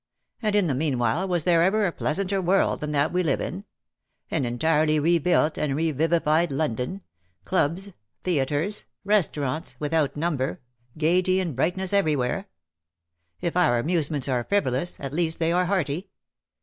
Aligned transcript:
And 0.41 0.55
in 0.55 0.65
the 0.65 0.73
meanwhile 0.73 1.27
was 1.27 1.43
there 1.43 1.61
ever 1.61 1.85
a 1.85 1.91
pleasanter 1.91 2.41
world 2.41 2.79
than 2.79 2.91
that 2.91 3.13
we 3.13 3.21
live 3.21 3.39
in— 3.39 3.65
an 4.31 4.45
entirely 4.45 4.99
rebuilt 4.99 5.59
and 5.59 5.75
revivified 5.75 6.51
London— 6.51 7.01
clubs^ 7.45 7.93
theatres, 8.23 8.85
restaurants, 9.05 9.75
without 9.77 10.17
number— 10.17 10.59
gaiety 10.97 11.39
and 11.39 11.55
brightness 11.55 11.93
everywhere? 11.93 12.47
If 13.41 13.55
our 13.55 13.77
amusements 13.77 14.27
are 14.27 14.43
frivolous, 14.43 14.99
at 14.99 15.13
least 15.13 15.37
they 15.37 15.51
are 15.51 15.65
hearty. 15.65 16.09